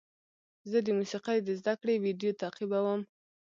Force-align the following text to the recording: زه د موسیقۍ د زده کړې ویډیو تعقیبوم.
زه 0.71 0.77
د 0.85 0.87
موسیقۍ 0.97 1.37
د 1.43 1.49
زده 1.59 1.73
کړې 1.81 1.95
ویډیو 2.05 2.37
تعقیبوم. 2.41 3.01